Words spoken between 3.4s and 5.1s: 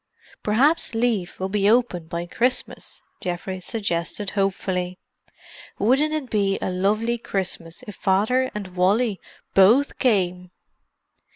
suggested hopefully.